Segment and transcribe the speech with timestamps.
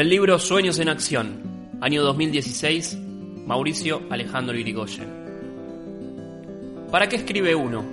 [0.00, 1.42] Del libro Sueños en Acción,
[1.82, 2.96] año 2016,
[3.44, 5.06] Mauricio Alejandro Irigoyen.
[6.90, 7.84] ¿Para qué escribe uno?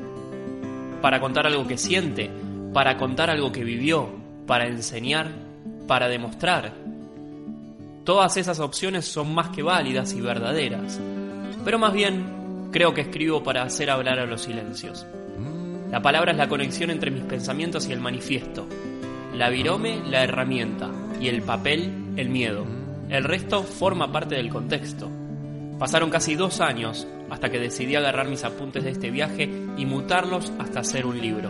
[1.02, 2.32] ¿Para contar algo que siente?
[2.72, 4.08] ¿Para contar algo que vivió?
[4.46, 5.32] ¿Para enseñar?
[5.86, 6.72] ¿Para demostrar?
[8.06, 11.02] Todas esas opciones son más que válidas y verdaderas,
[11.66, 15.06] pero más bien creo que escribo para hacer hablar a los silencios.
[15.92, 18.66] La palabra es la conexión entre mis pensamientos y el manifiesto,
[19.34, 20.90] la virome la herramienta
[21.20, 22.66] y el papel el miedo.
[23.10, 25.10] El resto forma parte del contexto.
[25.80, 30.52] Pasaron casi dos años hasta que decidí agarrar mis apuntes de este viaje y mutarlos
[30.60, 31.50] hasta hacer un libro.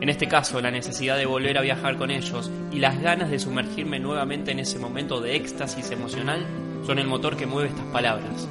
[0.00, 3.38] En este caso, la necesidad de volver a viajar con ellos y las ganas de
[3.38, 6.46] sumergirme nuevamente en ese momento de éxtasis emocional
[6.86, 8.48] son el motor que mueve estas palabras.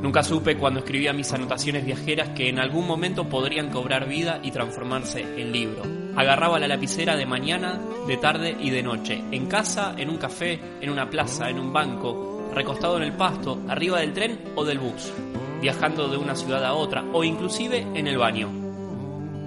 [0.00, 4.52] Nunca supe cuando escribía mis anotaciones viajeras que en algún momento podrían cobrar vida y
[4.52, 6.05] transformarse en libro.
[6.16, 10.58] Agarraba la lapicera de mañana, de tarde y de noche, en casa, en un café,
[10.80, 14.78] en una plaza, en un banco, recostado en el pasto, arriba del tren o del
[14.78, 15.12] bus,
[15.60, 18.48] viajando de una ciudad a otra o inclusive en el baño.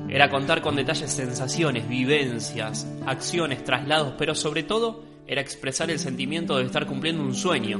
[0.10, 6.58] Era contar con detalles sensaciones, vivencias, acciones, traslados, pero sobre todo era expresar el sentimiento
[6.58, 7.80] de estar cumpliendo un sueño,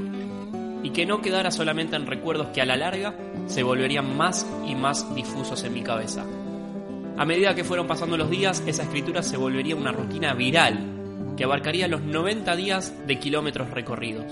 [0.82, 3.14] y que no quedara solamente en recuerdos que a la larga
[3.46, 6.24] se volverían más y más difusos en mi cabeza.
[7.20, 11.44] A medida que fueron pasando los días, esa escritura se volvería una rutina viral que
[11.44, 14.24] abarcaría los 90 días de kilómetros recorridos.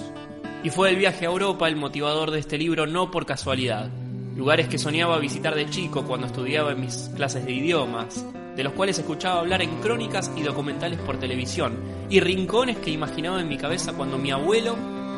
[0.64, 3.90] Y fue el viaje a Europa el motivador de este libro no por casualidad.
[4.34, 8.24] Lugares que soñaba visitar de chico cuando estudiaba en mis clases de idiomas,
[8.56, 11.76] de los cuales escuchaba hablar en crónicas y documentales por televisión,
[12.08, 14.76] y rincones que imaginaba en mi cabeza cuando mi abuelo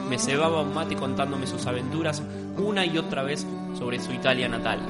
[0.08, 2.20] me cebaba un mate contándome sus aventuras
[2.56, 3.46] una y otra vez
[3.78, 4.80] sobre su Italia natal.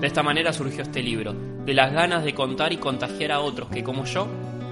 [0.00, 1.34] De esta manera surgió este libro,
[1.64, 4.28] de las ganas de contar y contagiar a otros que, como yo,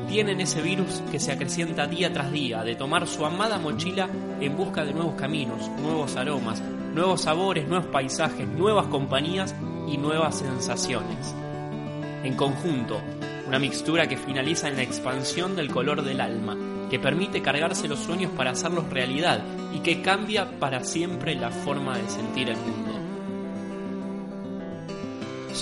[0.08, 4.08] tienen ese virus que se acrecienta día tras día, de tomar su amada mochila
[4.40, 9.54] en busca de nuevos caminos, nuevos aromas, nuevos sabores, nuevos paisajes, nuevas compañías
[9.88, 11.34] y nuevas sensaciones.
[12.24, 13.00] En conjunto,
[13.46, 16.56] una mixtura que finaliza en la expansión del color del alma,
[16.90, 19.42] que permite cargarse los sueños para hacerlos realidad
[19.74, 22.81] y que cambia para siempre la forma de sentir el mundo.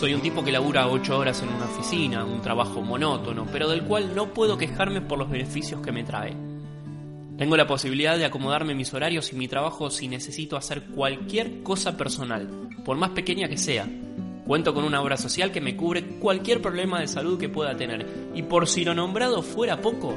[0.00, 3.83] Soy un tipo que labura 8 horas en una oficina, un trabajo monótono, pero del
[3.83, 6.34] cual no puedo quejarme por los beneficios que me trae.
[7.37, 11.99] Tengo la posibilidad de acomodarme mis horarios y mi trabajo si necesito hacer cualquier cosa
[11.99, 12.49] personal,
[12.83, 13.87] por más pequeña que sea.
[14.47, 18.31] Cuento con una obra social que me cubre cualquier problema de salud que pueda tener.
[18.34, 20.15] Y por si lo nombrado fuera poco,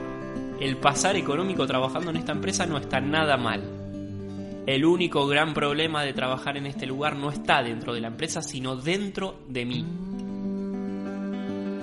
[0.61, 3.72] el pasar económico trabajando en esta empresa no está nada mal.
[4.65, 8.41] El único gran problema de trabajar en este lugar no está dentro de la empresa,
[8.41, 9.85] sino dentro de mí.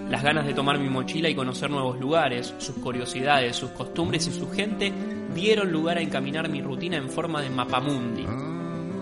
[0.09, 4.33] Las ganas de tomar mi mochila y conocer nuevos lugares, sus curiosidades, sus costumbres y
[4.33, 4.93] su gente
[5.35, 8.27] dieron lugar a encaminar mi rutina en forma de mapamundi,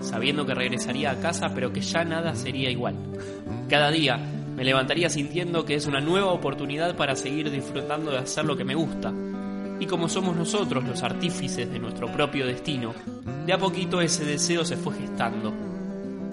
[0.01, 2.95] sabiendo que regresaría a casa pero que ya nada sería igual.
[3.69, 4.17] Cada día
[4.57, 8.65] me levantaría sintiendo que es una nueva oportunidad para seguir disfrutando de hacer lo que
[8.65, 9.13] me gusta,
[9.79, 12.93] y como somos nosotros los artífices de nuestro propio destino,
[13.45, 15.53] de a poquito ese deseo se fue gestando.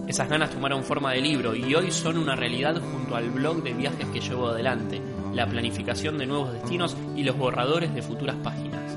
[0.06, 3.72] Esas ganas tomaron forma de libro y hoy son una realidad junto al blog de
[3.72, 5.00] viajes que llevo adelante,
[5.32, 8.96] la planificación de nuevos destinos y los borradores de futuras páginas.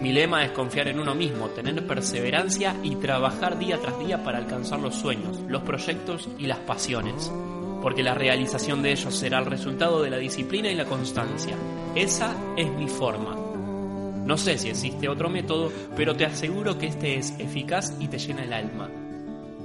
[0.00, 4.38] Mi lema es confiar en uno mismo, tener perseverancia y trabajar día tras día para
[4.38, 7.32] alcanzar los sueños, los proyectos y las pasiones.
[7.80, 11.56] Porque la realización de ellos será el resultado de la disciplina y la constancia.
[11.94, 13.34] Esa es mi forma,
[14.24, 18.18] no sé si existe otro método, pero te aseguro que este es eficaz y te
[18.18, 18.90] llena el alma.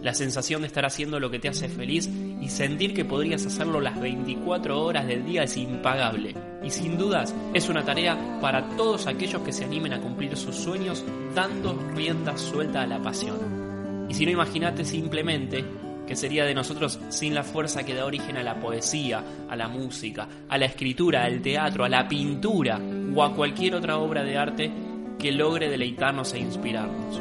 [0.02, 2.10] La sensación de estar haciendo lo que te hace feliz
[2.42, 6.36] y sentir que podrías hacerlo las 24 horas del día es impagable.
[6.62, 10.56] Y sin dudas es una tarea para todos aquellos que se animen a cumplir sus
[10.56, 14.08] sueños dando rienda suelta a la pasión.
[14.10, 15.64] Y si no, imagínate simplemente
[16.06, 19.70] que sería de nosotros sin la fuerza que da origen a la poesía, a la
[19.70, 22.80] música, a la escritura, al teatro, a la pintura
[23.16, 24.72] o a cualquier otra obra de arte
[25.18, 27.20] que logre deleitarnos e inspirarnos.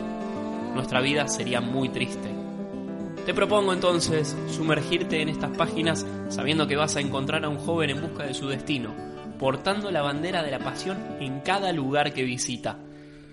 [0.75, 2.29] Nuestra vida sería muy triste.
[3.26, 7.90] Te propongo entonces sumergirte en estas páginas sabiendo que vas a encontrar a un joven
[7.90, 8.94] en busca de su destino,
[9.38, 12.79] portando la bandera de la pasión en cada lugar que visita.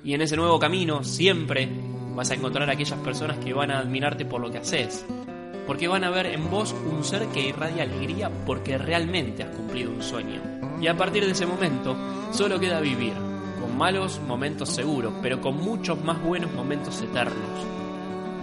[0.04, 1.70] Y en ese nuevo camino siempre
[2.14, 5.06] vas a encontrar aquellas personas que van a admirarte por lo que haces,
[5.68, 9.92] porque van a ver en vos un ser que irradia alegría porque realmente has cumplido
[9.92, 10.65] un sueño.
[10.82, 11.96] Y a partir de ese momento,
[12.32, 13.14] solo queda vivir,
[13.60, 17.76] con malos momentos seguros, pero con muchos más buenos momentos eternos.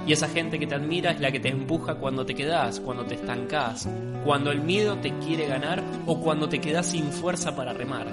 [0.06, 3.04] Y esa gente que te admira es la que te empuja cuando te quedas, cuando
[3.04, 3.88] te estancás,
[4.24, 8.06] cuando el miedo te quiere ganar o cuando te quedas sin fuerza para remar.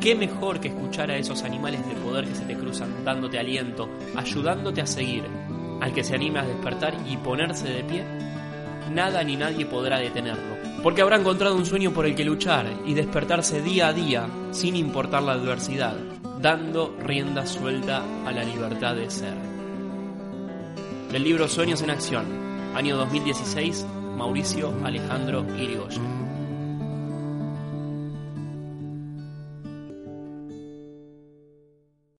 [0.00, 3.88] ¿Qué mejor que escuchar a esos animales de poder que se te cruzan dándote aliento,
[4.16, 5.24] ayudándote a seguir,
[5.80, 8.04] al que se anime a despertar y ponerse de pie?
[8.92, 12.94] Nada ni nadie podrá detenerlo, porque habrá encontrado un sueño por el que luchar y
[12.94, 15.96] despertarse día a día sin importar la adversidad,
[16.40, 19.54] dando rienda suelta a la libertad de ser
[21.14, 22.26] del libro Sueños en Acción,
[22.74, 23.86] año 2016,
[24.16, 26.43] Mauricio Alejandro Irigoyen.